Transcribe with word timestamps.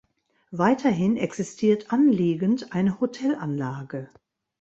Weiterhin 0.49 1.15
existiert 1.15 1.93
anliegend 1.93 2.73
eine 2.73 2.99
Hotelanlage. 2.99 4.09